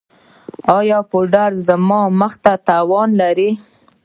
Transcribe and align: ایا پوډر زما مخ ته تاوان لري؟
ایا 0.77 0.99
پوډر 1.09 1.51
زما 1.67 2.01
مخ 2.19 2.33
ته 2.43 2.53
تاوان 2.67 3.09
لري؟ 3.21 3.49